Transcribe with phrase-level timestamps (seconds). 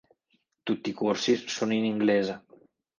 [0.63, 2.45] Tutti i corsi sono in inglese.